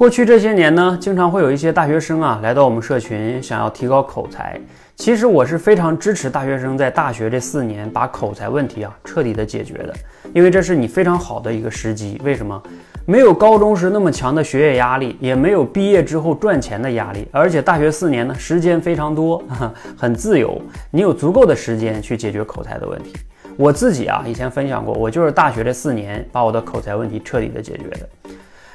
[0.00, 4.58] 过去这些年呢，经常会有一些大学生啊来到我们社群，想要提高口才。
[4.96, 9.94] 其实我是非常支持大学生在大学这四年把口才问题啊彻底的解决的，
[10.32, 12.18] 因为这是你非常好的一个时机。
[12.24, 12.62] 为什么？
[13.04, 19.44] 没有高中时那么强的学业压力，也没有毕业之后赚钱的压力，而且大学四年呢时间非常多，
[19.98, 20.58] 很自由，
[20.90, 23.12] 你有足够的时间去解决口才的问题。
[23.54, 28.08] 我自己啊以前分享过，我就是大学这四年把我的口才问题彻底的解决的。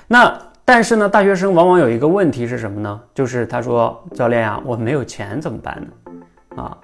[0.08, 0.32] 那。
[0.68, 3.00] 但是呢，大学生往往有一个问题是什么呢？
[3.14, 6.64] 就是他说：“教练啊，我没有钱怎么办呢？
[6.64, 6.76] 啊，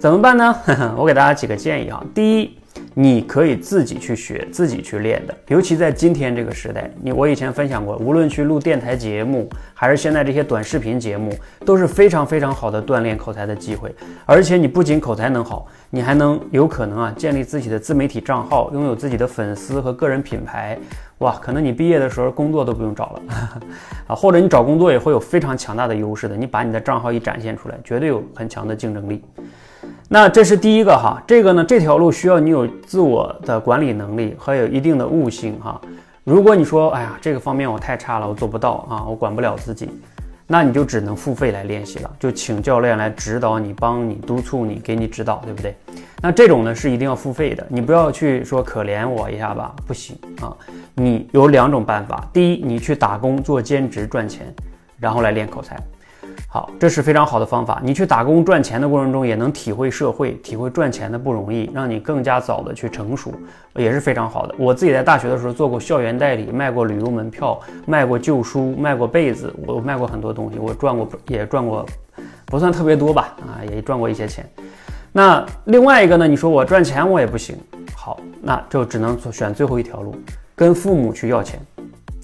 [0.00, 0.52] 怎么办呢？
[0.98, 2.02] 我给大家几个建议啊。
[2.12, 2.58] 第一，
[2.94, 5.34] 你可以自己去学，自己去练的。
[5.48, 11.32] 尤其在今天这个时代，你我以前分享过，无论去录电台节目，还是现在这些短视频节目，
[11.64, 13.94] 都是非常非常好的锻炼口才的机会。
[14.26, 20.78] 而且你不仅口才能好，你还能有可能啊建立自己的自媒体账号，拥有自己的粉丝和个人品牌。”
[21.18, 23.22] 哇，可能你毕业的时候工作都不用找了
[24.08, 26.34] 啊，或者你找工作也会有非常强大的优势的。
[26.34, 29.22] 你把你的账号一展现出来，绝对有很强的竞争力。
[30.08, 35.80] 那这是第一个哈，这个呢，这条路需要你有自我的管理能力和有一定的悟性哈。
[36.24, 39.88] 如果你说，哎呀，这个方面我太差了，我做不到啊，我管不了自己。
[40.52, 45.76] 那你就只能付费来练习了，就请教练来指导你、帮你、督促你、给你指导，对不对？
[46.20, 50.50] 那这种呢是一定要付费的，你不要去说可怜我一下吧，不行啊！
[50.94, 54.52] 你有两种办法，第一，你去打工做兼职赚钱，
[54.98, 55.76] 然后来练口才。
[56.48, 57.80] 好，这是非常好的方法。
[57.82, 63.32] 你去打工赚钱的过程中，也能体会社会，体会赚钱的不容易，让你更加早的去成熟，
[63.74, 64.54] 也是非常好的。
[64.58, 71.86] 我自己在大学的时候做过校园代理，卖过旅游门票，卖过旧书，卖过被子，我卖过很多东西，我赚过也赚过，
[72.46, 74.44] 不算特别多吧，啊，也赚过一些钱。
[75.12, 76.28] 那另外一个呢？
[76.28, 77.56] 你说我赚钱我也不行，
[77.96, 80.14] 好，那就只能选最后一条路，
[80.54, 81.60] 跟父母去要钱。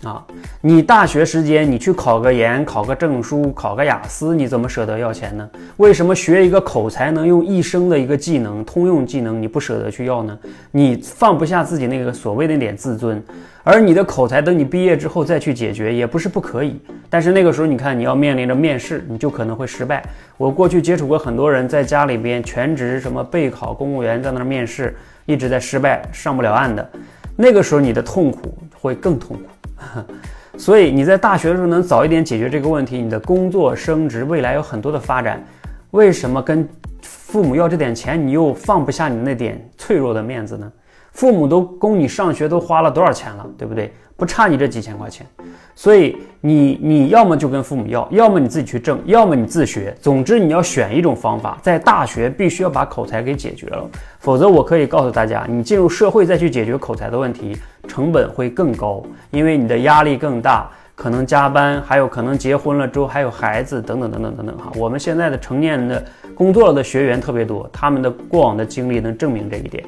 [0.07, 0.25] 啊，
[0.61, 5.51] 你大学时间你去考个研、考个证书、考个雅思，你怎么舍得要钱呢？
[5.79, 10.39] 为什么学一个口才能用一生的一个技能、通用技能，你不舍得去要呢？
[10.70, 13.20] 你放不下自己那个所谓的那点自尊，
[13.64, 16.80] 而你的口才等你毕业之后再去解决也不是不可以。
[17.11, 20.05] 但是那个时候你看你要面临着面试，你就可能会失败。
[20.36, 26.89] 我过去接触过很多人在家里边全职什么备考公务员，在那儿面试一直在失败，上不了岸的。
[27.35, 29.42] 那个时候你的痛苦会更痛苦。
[30.57, 35.45] 所以你在大学的时候能早一点解决这个问题，你的工作升职未来有很多的发展。
[35.91, 36.69] 为什么跟
[37.03, 40.70] 父母要这点钱，你又放不下你那点脆弱的面子呢？
[41.13, 43.92] 父母都供你上学都花了多少钱了，对不对？
[44.17, 45.27] 不差你这几千块钱。
[45.75, 49.95] 所以你你要么就跟父母要，要么你自己去挣，要么你自学。
[50.01, 53.89] 总之你要选一种方法，在大学必须要把口才给解决了，
[54.19, 57.57] 否则我可以告诉大家，你进入社会再去解决口才的问题，
[57.96, 64.70] 成本会更高，因为你的压力更大，可能加班，还有可能结婚了之后还有孩子等等等等等等哈。
[64.77, 66.05] 我们现在的成年人的
[66.35, 69.83] 工作了的学员特别多，他们的过往的经历能证明这一点。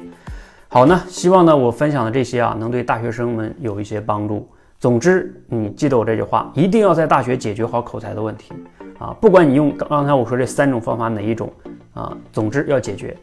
[0.69, 4.49] 好呢，希望呢我分享的这些啊，能对大学生们有一些帮助。
[4.79, 8.51] 总之，你记得我这句话，一定要在大学解决好口才的问题
[8.97, 9.15] 啊！
[9.21, 11.53] 不管你用刚才我说这三种方法哪一种
[11.93, 13.15] 啊，总之要解决。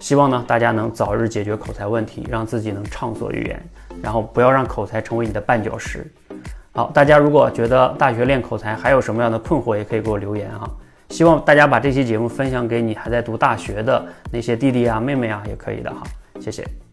[0.00, 3.62] 希望呢大家能早日解决口才问题，让自己能畅所欲言，
[4.02, 6.06] 然后不要让口才成为你的绊脚石。
[6.72, 10.68] 好，大家如果觉得大学练口才还有什么样的困惑，也可以给我留言哈。
[11.08, 16.02] 希望大家把这期节目分享给你还在读大学的那些弟弟啊妹妹啊，也可以的哈。
[16.40, 16.83] 谢谢。